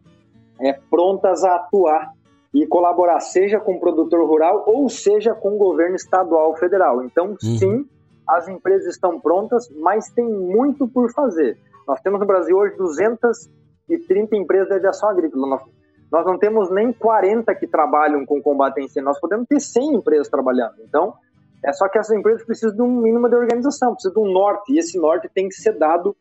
[0.58, 2.12] é, prontas a atuar
[2.52, 7.04] e colaborar, seja com o produtor rural ou seja com o governo estadual ou federal.
[7.04, 7.58] Então, uhum.
[7.58, 7.86] sim,
[8.26, 11.58] as empresas estão prontas, mas tem muito por fazer.
[11.86, 13.48] Nós temos no Brasil hoje 200
[13.88, 15.46] e 30 empresas de aviação agrícola.
[15.46, 15.62] Nós,
[16.10, 19.96] nós não temos nem 40 que trabalham com combate a incêndio, nós podemos ter 100
[19.96, 20.74] empresas trabalhando.
[20.80, 21.14] Então,
[21.64, 24.72] é só que essas empresas precisam de um mínimo de organização, precisam de um norte,
[24.72, 26.16] e esse norte tem que ser dado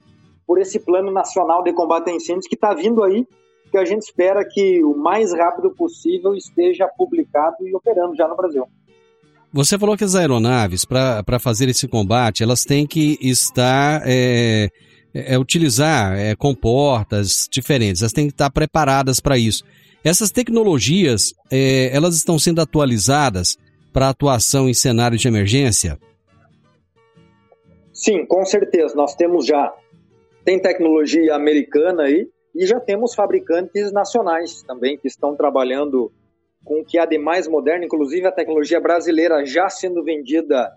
[0.45, 3.27] por esse Plano Nacional de Combate a Incêndios que está vindo aí,
[3.69, 8.35] que a gente espera que o mais rápido possível esteja publicado e operando já no
[8.35, 8.65] Brasil.
[9.51, 14.69] Você falou que as aeronaves, para fazer esse combate, elas têm que estar é,
[15.17, 19.63] é, é, utilizar é, comportas diferentes, elas têm que estar preparadas para isso.
[20.03, 23.57] Essas tecnologias, é, elas estão sendo atualizadas
[23.91, 25.97] para atuação em cenário de emergência?
[27.91, 28.95] Sim, com certeza.
[28.95, 29.73] Nós temos já,
[30.45, 36.11] tem tecnologia americana aí e já temos fabricantes nacionais também que estão trabalhando
[36.63, 40.71] com o que há de mais moderno, inclusive a tecnologia brasileira já sendo vendida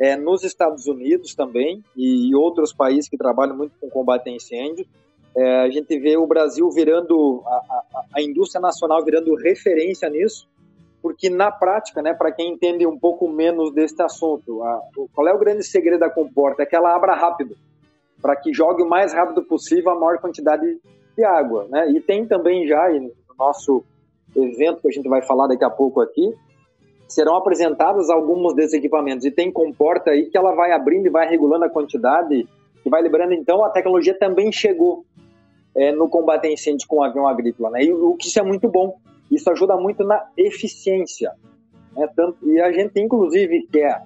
[0.00, 4.86] é, nos Estados Unidos também e outros países que trabalham muito com combate a incêndio.
[5.36, 10.48] É, a gente vê o Brasil virando, a, a, a, indústria nacional virando referência nisso,
[11.02, 14.80] porque na prática, né, para quem entende um pouco menos deste assunto, a,
[15.12, 16.62] qual é o grande segredo da comporta?
[16.62, 17.54] É que ela abra rápido,
[18.22, 20.80] para que jogue o mais rápido possível a maior quantidade
[21.14, 21.66] de água.
[21.68, 21.90] Né?
[21.92, 23.84] E tem também já, no nosso
[24.34, 26.34] evento que a gente vai falar daqui a pouco aqui,
[27.10, 31.28] serão apresentados alguns desses equipamentos e tem comporta aí que ela vai abrindo e vai
[31.28, 32.48] regulando a quantidade
[32.84, 33.34] e vai liberando.
[33.34, 35.04] Então, a tecnologia também chegou
[35.74, 37.84] é, no combate a incêndio com o avião agrícola, né?
[37.84, 38.96] E o que isso é muito bom.
[39.30, 41.32] Isso ajuda muito na eficiência.
[41.96, 42.08] Né?
[42.14, 44.02] Tanto, e a gente, inclusive, quer,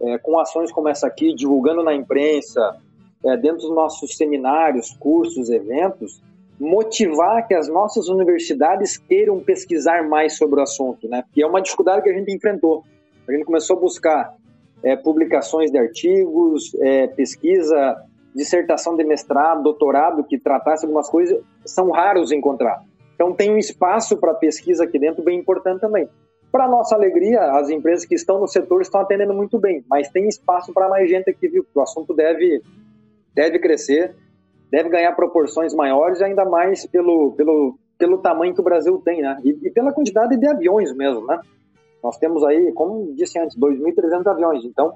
[0.00, 2.76] é, com ações como essa aqui, divulgando na imprensa,
[3.24, 6.20] é, dentro dos nossos seminários, cursos, eventos,
[6.58, 11.24] motivar que as nossas universidades queiram pesquisar mais sobre o assunto, né?
[11.32, 12.84] Que é uma dificuldade que a gente enfrentou.
[13.26, 14.34] A gente começou a buscar
[14.82, 17.96] é, publicações de artigos, é, pesquisa,
[18.34, 22.82] dissertação de mestrado, doutorado que tratasse algumas coisas, são raros encontrar.
[23.14, 26.08] Então tem um espaço para pesquisa aqui dentro bem importante também.
[26.50, 30.28] Para nossa alegria, as empresas que estão no setor estão atendendo muito bem, mas tem
[30.28, 31.66] espaço para mais gente aqui, viu?
[31.74, 32.62] O assunto deve
[33.34, 34.14] deve crescer
[34.74, 39.40] deve ganhar proporções maiores, ainda mais pelo, pelo, pelo tamanho que o Brasil tem, né?
[39.44, 41.38] E, e pela quantidade de aviões mesmo, né?
[42.02, 44.94] Nós temos aí, como disse antes, 2.300 aviões, então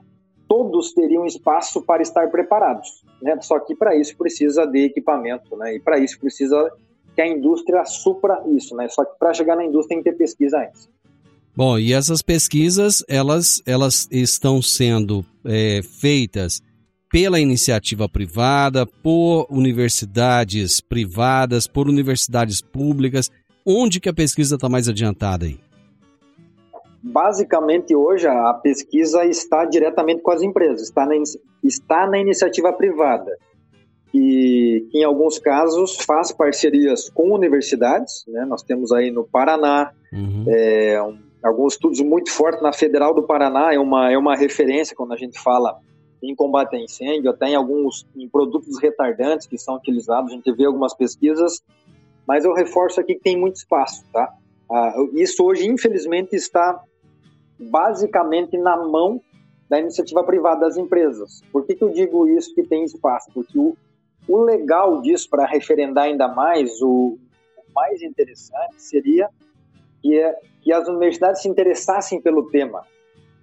[0.49, 3.39] todos teriam espaço para estar preparados, né?
[3.41, 5.77] Só que para isso precisa de equipamento, né?
[5.77, 6.73] E para isso precisa
[7.15, 8.89] que a indústria supra isso, né?
[8.89, 10.91] Só que para chegar na indústria tem que ter pesquisa antes.
[11.55, 16.61] Bom, e essas pesquisas, elas, elas estão sendo é, feitas
[17.11, 23.31] pela iniciativa privada, por universidades privadas, por universidades públicas.
[23.67, 25.59] onde que a pesquisa está mais adiantada aí?
[27.03, 31.15] Basicamente, hoje, a pesquisa está diretamente com as empresas, está na,
[31.63, 33.37] está na iniciativa privada,
[34.13, 38.45] e em alguns casos faz parcerias com universidades, né?
[38.47, 40.45] nós temos aí no Paraná, uhum.
[40.49, 44.97] é, um, alguns estudos muito fortes na Federal do Paraná, é uma, é uma referência
[44.97, 45.79] quando a gente fala
[46.23, 50.53] em combate a incêndio, até em alguns em produtos retardantes que são utilizados, a gente
[50.53, 51.63] vê algumas pesquisas,
[52.27, 54.35] mas eu reforço aqui que tem muito espaço, tá?
[54.71, 56.83] Ah, isso hoje, infelizmente, está
[57.59, 59.21] basicamente na mão
[59.69, 61.43] da iniciativa privada das empresas.
[61.53, 63.31] Por que, que eu digo isso que tem espaço?
[63.33, 63.77] Porque o,
[64.27, 67.19] o legal disso, para referendar ainda mais, o,
[67.57, 69.29] o mais interessante seria
[70.03, 72.85] que, é, que as universidades se interessassem pelo tema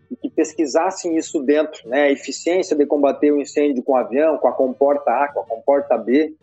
[0.10, 2.04] e que pesquisassem isso dentro, né?
[2.04, 5.98] A eficiência de combater o incêndio com avião, com a comporta A, com a comporta
[5.98, 6.34] B,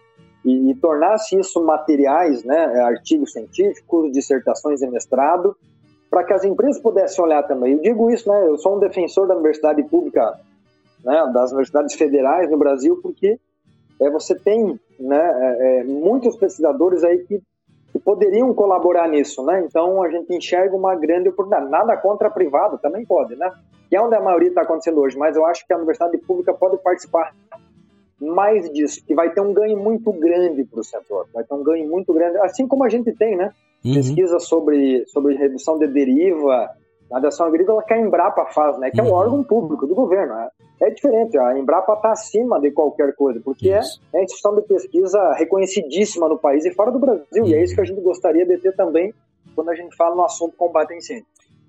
[0.44, 2.80] e, e tornasse isso materiais, né?
[2.82, 5.56] Artigos científicos, dissertações de mestrado,
[6.10, 7.74] para que as empresas pudessem olhar também.
[7.74, 8.46] Eu digo isso, né?
[8.46, 10.38] Eu sou um defensor da universidade pública,
[11.04, 11.30] né?
[11.32, 13.38] Das universidades federais no Brasil, porque
[14.00, 15.56] é, você tem, né?
[15.60, 17.40] É, é muitos pesquisadores aí que,
[17.92, 19.62] que poderiam colaborar nisso, né?
[19.66, 21.70] Então a gente enxerga uma grande oportunidade.
[21.70, 23.52] Nada contra a privada, também pode, né?
[23.88, 26.54] Que é onde a maioria está acontecendo hoje, mas eu acho que a universidade pública
[26.54, 27.34] pode participar
[28.18, 31.62] mais disso, que vai ter um ganho muito grande para o setor, vai ter um
[31.62, 33.52] ganho muito grande, assim como a gente tem, né?
[33.84, 33.94] Uhum.
[33.94, 36.70] Pesquisa sobre, sobre redução de deriva,
[37.12, 38.90] a aviação agrícola que a Embrapa faz, né?
[38.90, 39.14] Que é um uhum.
[39.14, 40.32] órgão público do governo.
[40.34, 40.48] É,
[40.82, 43.80] é diferente, a Embrapa está acima de qualquer coisa, porque é,
[44.12, 47.46] é a instituição de pesquisa reconhecidíssima no país e fora do Brasil, uhum.
[47.46, 49.12] e é isso que a gente gostaria de ter também
[49.54, 51.26] quando a gente fala no assunto combate a incêndio.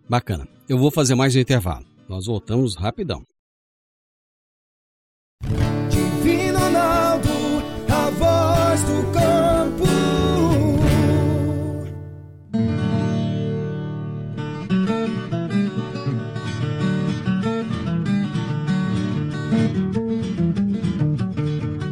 [0.09, 0.47] Bacana.
[0.67, 1.85] Eu vou fazer mais um intervalo.
[2.07, 3.21] Nós voltamos rapidão.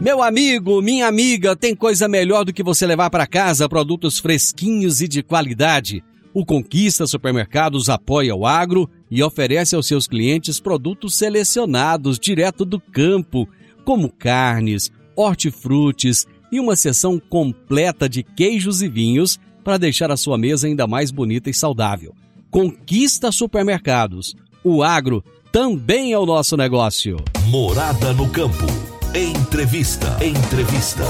[0.01, 4.99] Meu amigo, minha amiga, tem coisa melhor do que você levar para casa produtos fresquinhos
[4.99, 6.03] e de qualidade.
[6.33, 12.79] O Conquista Supermercados apoia o agro e oferece aos seus clientes produtos selecionados direto do
[12.79, 13.47] campo,
[13.85, 20.35] como carnes, hortifrutis e uma seção completa de queijos e vinhos para deixar a sua
[20.35, 22.15] mesa ainda mais bonita e saudável.
[22.49, 24.35] Conquista Supermercados.
[24.63, 27.17] O agro também é o nosso negócio.
[27.51, 28.65] Morada no campo.
[29.13, 30.07] Entrevista.
[30.23, 31.03] Entrevista.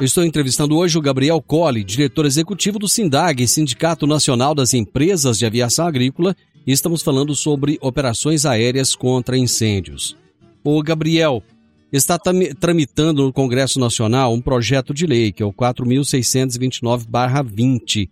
[0.00, 5.46] estou entrevistando hoje o Gabriel Colli, diretor executivo do SINDAG, Sindicato Nacional das Empresas de
[5.46, 6.34] Aviação Agrícola,
[6.66, 10.16] e estamos falando sobre operações aéreas contra incêndios.
[10.64, 11.40] O Gabriel
[11.92, 12.18] está
[12.58, 18.10] tramitando no Congresso Nacional um projeto de lei, que é o 4629-20.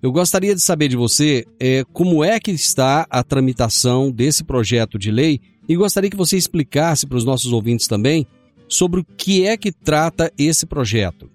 [0.00, 4.96] Eu gostaria de saber de você é, como é que está a tramitação desse projeto
[4.96, 8.26] de lei e gostaria que você explicasse para os nossos ouvintes também
[8.68, 11.30] sobre o que é que trata esse projeto.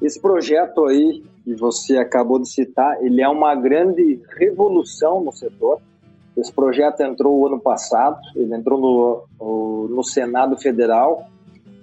[0.00, 5.80] Esse projeto aí que você acabou de citar, ele é uma grande revolução no setor.
[6.36, 11.26] Esse projeto entrou o ano passado, ele entrou no, no Senado Federal,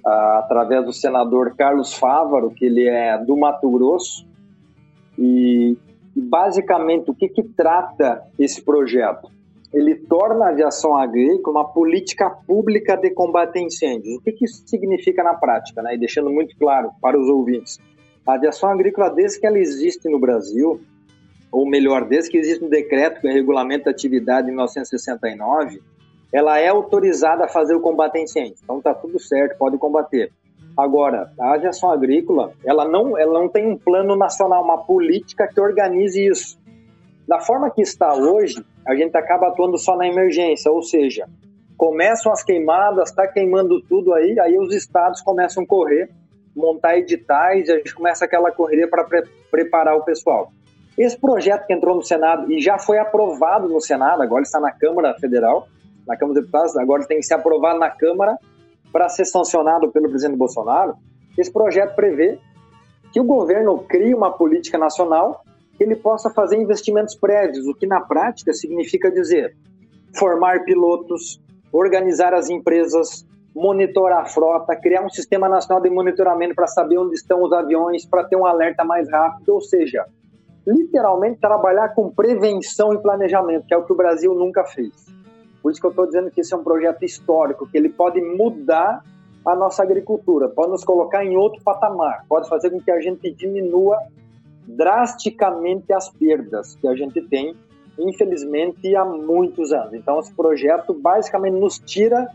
[0.06, 4.26] através do senador Carlos Fávaro, que ele é do Mato Grosso.
[5.18, 5.76] E,
[6.15, 9.35] basicamente, o que, que trata esse projeto?
[9.75, 14.15] Ele torna a aviação agrícola uma política pública de combate a incêndios.
[14.15, 15.81] O que, que isso significa na prática?
[15.81, 15.95] Né?
[15.95, 17.77] E deixando muito claro para os ouvintes,
[18.25, 20.79] a aviação agrícola, desde que ela existe no Brasil,
[21.51, 25.81] ou melhor, desde que existe um decreto que regulamenta a atividade em 1969,
[26.31, 28.61] ela é autorizada a fazer o combate a incêndios.
[28.63, 30.31] Então está tudo certo, pode combater.
[30.77, 35.59] Agora, a aviação agrícola, ela não, ela não tem um plano nacional, uma política que
[35.59, 36.57] organize isso.
[37.27, 41.27] Da forma que está hoje, a gente acaba atuando só na emergência, ou seja,
[41.77, 46.09] começam as queimadas, está queimando tudo aí, aí os estados começam a correr,
[46.55, 50.51] montar editais, a gente começa aquela correria para pre preparar o pessoal.
[50.97, 54.71] Esse projeto que entrou no Senado e já foi aprovado no Senado, agora está na
[54.71, 55.67] Câmara Federal,
[56.07, 58.38] na Câmara dos Deputados, agora tem que ser aprovado na Câmara
[58.91, 60.95] para ser sancionado pelo presidente Bolsonaro.
[61.38, 62.39] Esse projeto prevê
[63.11, 65.43] que o governo crie uma política nacional
[65.84, 69.55] ele possa fazer investimentos prévios, o que na prática significa dizer
[70.17, 76.67] formar pilotos, organizar as empresas, monitorar a frota, criar um sistema nacional de monitoramento para
[76.67, 80.05] saber onde estão os aviões, para ter um alerta mais rápido, ou seja,
[80.65, 85.05] literalmente trabalhar com prevenção e planejamento, que é o que o Brasil nunca fez.
[85.61, 88.21] Por isso que eu estou dizendo que esse é um projeto histórico, que ele pode
[88.21, 89.03] mudar
[89.45, 93.32] a nossa agricultura, pode nos colocar em outro patamar, pode fazer com que a gente
[93.32, 93.97] diminua
[94.68, 97.55] drasticamente as perdas que a gente tem,
[97.97, 99.93] infelizmente, há muitos anos.
[99.93, 102.28] Então, esse projeto basicamente nos tira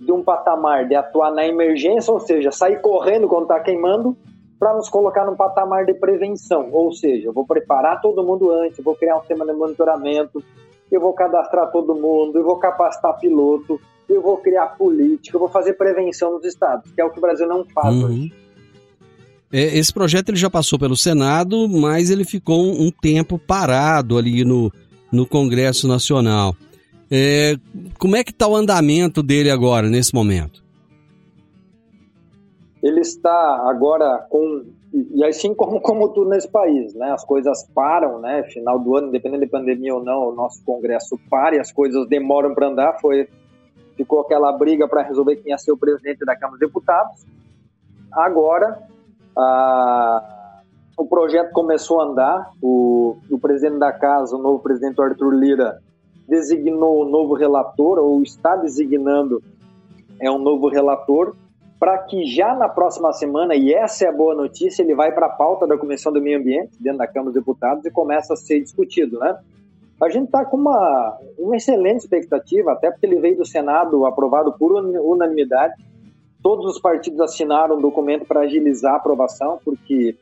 [0.00, 4.16] de um patamar de atuar na emergência, ou seja, sair correndo quando está queimando,
[4.58, 6.68] para nos colocar num patamar de prevenção.
[6.72, 10.42] Ou seja, eu vou preparar todo mundo antes, eu vou criar um sistema de monitoramento,
[10.90, 15.48] eu vou cadastrar todo mundo, eu vou capacitar piloto, eu vou criar política, eu vou
[15.48, 18.04] fazer prevenção nos estados, que é o que o Brasil não faz uhum.
[18.04, 18.41] hoje.
[19.52, 24.44] É, esse projeto ele já passou pelo Senado, mas ele ficou um, tempo parado ali
[24.44, 24.72] no,
[25.12, 26.56] no Congresso Nacional.
[27.10, 27.56] É,
[27.98, 30.64] como é que está o andamento dele agora, nesse momento?
[32.82, 34.64] Ele está agora com
[35.14, 37.10] e assim como, como tudo nesse país, né?
[37.12, 38.42] As coisas param, né?
[38.44, 42.08] Final do ano, independente de pandemia ou não, o nosso Congresso para e as coisas
[42.08, 42.98] demoram para andar.
[43.00, 43.28] Foi
[43.94, 47.26] ficou aquela briga para resolver quem ia ser o presidente da Câmara dos Deputados.
[48.10, 48.90] Agora
[49.36, 50.60] a,
[50.96, 52.50] o projeto começou a andar.
[52.62, 55.80] O, o presidente da casa, o novo presidente Arthur Lira,
[56.28, 59.42] designou um novo relator, ou está designando
[60.20, 61.34] é um novo relator,
[61.80, 65.26] para que já na próxima semana, e essa é a boa notícia, ele vai para
[65.26, 68.36] a pauta da Comissão do Meio Ambiente, dentro da Câmara dos Deputados, e começa a
[68.36, 69.36] ser discutido, né?
[70.00, 74.52] A gente está com uma, uma excelente expectativa, até porque ele veio do Senado aprovado
[74.52, 75.74] por unanimidade.
[76.42, 80.16] Todos os partidos assinaram um documento para agilizar a aprovação, porque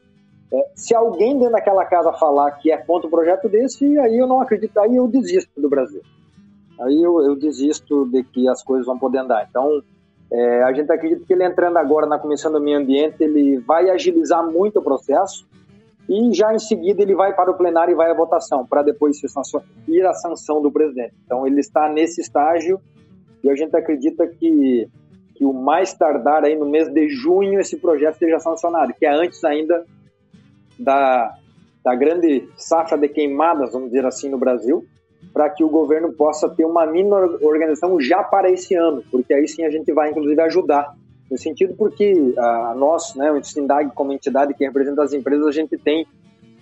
[0.52, 4.26] é, se alguém dentro daquela casa falar que é contra um projeto desse, aí eu
[4.26, 6.02] não acredito, aí eu desisto do Brasil.
[6.80, 9.46] Aí eu, eu desisto de que as coisas vão poder andar.
[9.48, 9.82] Então,
[10.32, 13.90] é, a gente acredita que ele entrando agora na Comissão do Meio Ambiente, ele vai
[13.90, 15.46] agilizar muito o processo
[16.08, 19.20] e já em seguida ele vai para o plenário e vai à votação, para depois
[19.86, 21.14] ir à sanção do presidente.
[21.24, 22.80] Então ele está nesse estágio
[23.44, 24.88] e a gente acredita que,
[25.41, 29.11] que o mais tardar aí no mês de junho esse projeto seja sancionado, que é
[29.11, 29.86] antes ainda
[30.78, 31.34] da,
[31.82, 34.84] da grande safra de queimadas, vamos dizer assim, no Brasil,
[35.32, 37.11] para que o governo possa ter uma mini
[37.41, 40.95] organização já para esse ano, porque aí sim a gente vai inclusive ajudar
[41.30, 45.53] no sentido porque a nós, né, o Sindag como entidade que representa as empresas, a
[45.53, 46.07] gente tem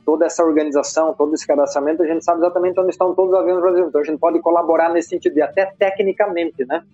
[0.04, 3.56] toda essa organização, todo esse cadastramento, a gente sabe exatamente onde estão todos os aviões
[3.56, 3.88] no Brasil.
[3.88, 6.84] Então a gente pode colaborar nesse sentido, e até tecnicamente, né?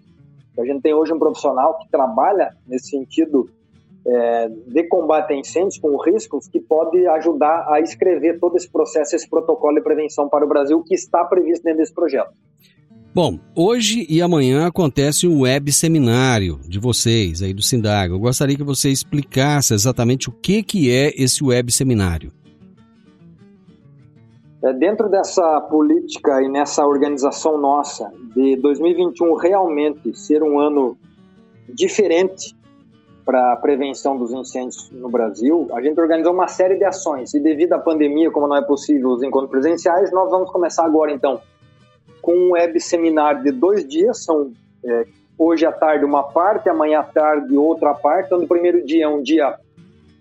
[0.59, 3.51] A gente tem hoje um profissional que trabalha nesse sentido
[4.07, 9.17] é, de combate a incêndios com riscos, que pode ajudar a escrever todo esse processo,
[9.17, 12.33] esse protocolo de prevenção para o Brasil que está previsto dentro desse projeto.
[13.15, 18.13] Bom, hoje e amanhã acontece um web seminário de vocês aí do Sindaga.
[18.13, 22.33] Eu gostaria que você explicasse exatamente o que, que é esse web seminário.
[24.65, 30.97] É, dentro dessa política e nessa organização nossa de 2021 realmente ser um ano
[31.69, 32.57] diferente
[33.27, 37.41] para a prevenção dos incêndios no Brasil, a gente organizou uma série de ações e
[37.41, 41.43] devido à pandemia, como não é possível os encontros presenciais, nós vamos começar agora então
[42.23, 44.51] com um web seminário de dois dias, são
[44.83, 45.07] é,
[45.39, 48.27] hoje à tarde uma parte, amanhã à tarde outra parte.
[48.27, 49.59] Então, no primeiro dia é um dia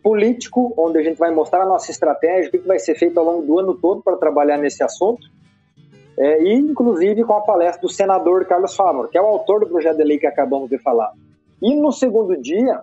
[0.03, 3.25] político, onde a gente vai mostrar a nossa estratégia, o que vai ser feito ao
[3.25, 5.25] longo do ano todo para trabalhar nesse assunto.
[6.17, 9.67] É, e, inclusive, com a palestra do senador Carlos Favor, que é o autor do
[9.67, 11.11] projeto de lei que acabamos de falar.
[11.61, 12.81] E no segundo dia,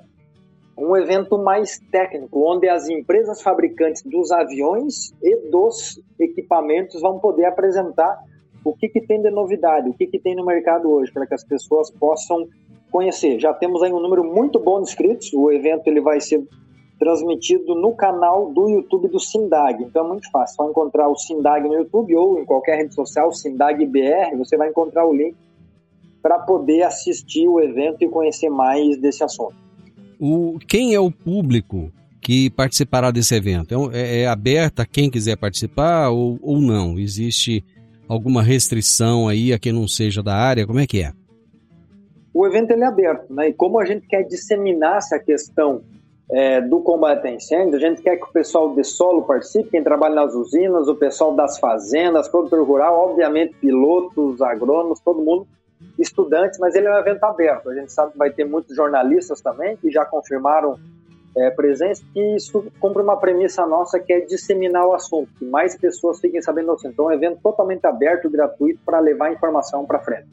[0.76, 7.44] um evento mais técnico, onde as empresas fabricantes dos aviões e dos equipamentos vão poder
[7.44, 8.18] apresentar
[8.64, 11.34] o que, que tem de novidade, o que, que tem no mercado hoje, para que
[11.34, 12.48] as pessoas possam
[12.90, 13.38] conhecer.
[13.38, 16.42] Já temos aí um número muito bom de inscritos, o evento ele vai ser
[17.00, 21.66] transmitido no canal do YouTube do Sindag, então é muito fácil, só encontrar o Sindag
[21.66, 25.34] no YouTube ou em qualquer rede social, Sindag BR, você vai encontrar o link
[26.22, 29.54] para poder assistir o evento e conhecer mais desse assunto.
[30.20, 31.90] O, quem é o público
[32.20, 33.90] que participará desse evento?
[33.94, 36.98] É, é aberto a quem quiser participar ou, ou não?
[36.98, 37.64] Existe
[38.06, 40.66] alguma restrição aí a quem não seja da área?
[40.66, 41.12] Como é que é?
[42.34, 43.48] O evento ele é aberto, né?
[43.48, 45.82] E como a gente quer disseminar essa questão
[46.32, 49.82] é, do combate a incêndio, a gente quer que o pessoal de solo participe, quem
[49.82, 55.46] trabalha nas usinas, o pessoal das fazendas, produtor rural, obviamente pilotos, agrônomos, todo mundo,
[55.98, 57.70] estudantes, mas ele é um evento aberto.
[57.70, 60.78] A gente sabe que vai ter muitos jornalistas também que já confirmaram
[61.36, 65.76] é, presença, que isso cumpre uma premissa nossa que é disseminar o assunto, que mais
[65.76, 66.92] pessoas fiquem sabendo do assunto.
[66.92, 70.28] Então, é um evento totalmente aberto, gratuito, para levar informação para frente.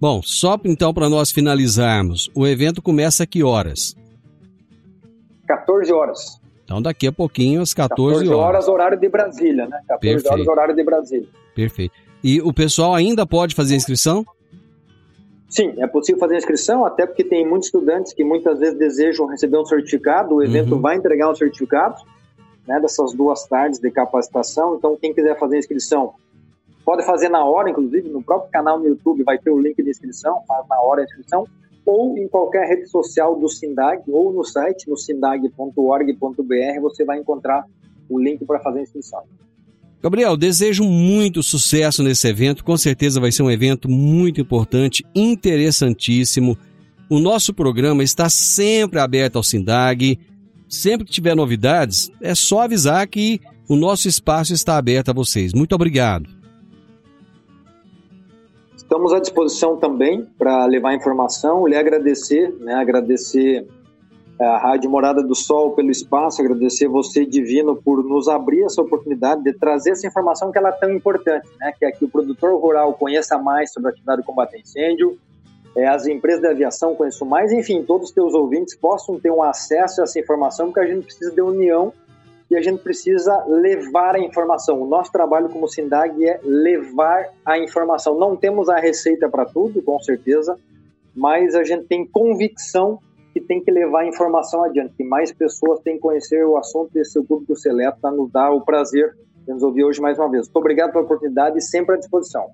[0.00, 3.94] Bom, só então para nós finalizarmos, o evento começa a que horas?
[5.50, 6.40] 14 horas.
[6.64, 8.68] Então daqui a pouquinho, às 14, 14 horas.
[8.68, 9.80] horário de Brasília, né?
[9.88, 10.32] 14 Perfeito.
[10.32, 11.28] horas, horário de Brasília.
[11.54, 11.94] Perfeito.
[12.22, 14.24] E o pessoal ainda pode fazer inscrição?
[15.48, 19.58] Sim, é possível fazer inscrição, até porque tem muitos estudantes que muitas vezes desejam receber
[19.58, 20.80] um certificado, o evento uhum.
[20.80, 21.96] vai entregar um certificado
[22.68, 26.14] né, dessas duas tardes de capacitação, então quem quiser fazer inscrição,
[26.84, 29.90] pode fazer na hora, inclusive, no próprio canal no YouTube vai ter o link de
[29.90, 31.44] inscrição, faz na hora a inscrição,
[31.90, 37.64] ou em qualquer rede social do SINDAG, ou no site, no sindag.org.br, você vai encontrar
[38.08, 39.22] o link para fazer a inscrição.
[40.00, 42.64] Gabriel, desejo muito sucesso nesse evento.
[42.64, 46.56] Com certeza vai ser um evento muito importante, interessantíssimo.
[47.10, 50.18] O nosso programa está sempre aberto ao Sindag.
[50.68, 55.52] Sempre que tiver novidades, é só avisar que o nosso espaço está aberto a vocês.
[55.52, 56.39] Muito obrigado.
[58.90, 63.64] Estamos à disposição também para levar informação, lhe agradecer, né, agradecer
[64.36, 68.82] é, a Rádio Morada do Sol pelo espaço, agradecer você, Divino, por nos abrir essa
[68.82, 71.72] oportunidade de trazer essa informação que ela é tão importante, né?
[71.78, 75.16] que é que o produtor rural conheça mais sobre a atividade de combate a incêndio,
[75.76, 79.40] é, as empresas de aviação conheçam mais, enfim, todos os teus ouvintes possam ter um
[79.40, 81.92] acesso a essa informação, porque a gente precisa de união
[82.50, 84.82] e a gente precisa levar a informação.
[84.82, 88.18] O nosso trabalho como Sindag é levar a informação.
[88.18, 90.58] Não temos a receita para tudo, com certeza,
[91.14, 92.98] mas a gente tem convicção
[93.32, 96.92] que tem que levar a informação adiante, que mais pessoas têm que conhecer o assunto
[96.92, 100.46] desse público seleto para nos dar o prazer de nos ouvir hoje mais uma vez.
[100.46, 102.48] Muito obrigado pela oportunidade e sempre à disposição.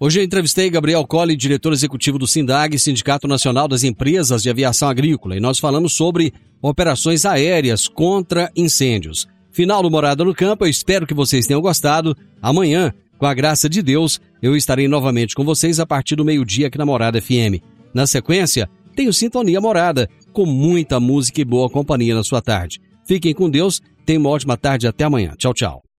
[0.00, 4.88] Hoje eu entrevistei Gabriel Colli, diretor executivo do SINDAG, Sindicato Nacional das Empresas de Aviação
[4.88, 6.32] Agrícola, e nós falamos sobre
[6.62, 9.26] operações aéreas contra incêndios.
[9.50, 12.16] Final do Morada no Campo, eu espero que vocês tenham gostado.
[12.40, 16.68] Amanhã, com a graça de Deus, eu estarei novamente com vocês a partir do meio-dia
[16.68, 17.60] aqui na Morada FM.
[17.92, 22.80] Na sequência, tenho Sintonia Morada, com muita música e boa companhia na sua tarde.
[23.04, 25.34] Fiquem com Deus, tenham uma ótima tarde até amanhã.
[25.36, 25.87] Tchau, tchau.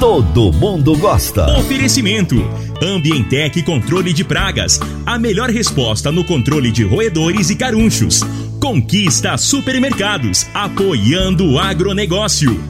[0.00, 1.58] Todo mundo gosta.
[1.58, 2.36] Oferecimento:
[2.80, 4.78] Ambientec Controle de Pragas.
[5.04, 8.22] A melhor resposta no controle de roedores e carunchos.
[8.60, 10.46] Conquista Supermercados.
[10.54, 12.62] Apoiando o agronegócio.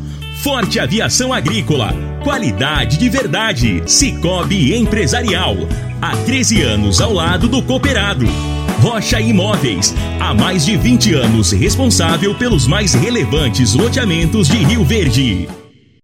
[0.42, 1.94] Forte Aviação Agrícola.
[2.24, 3.82] Qualidade de verdade.
[3.84, 5.54] Cicobi Empresarial.
[6.00, 8.24] Há 13 anos ao lado do cooperado.
[8.80, 15.48] Rocha Imóveis, há mais de 20 anos responsável pelos mais relevantes loteamentos de Rio Verde.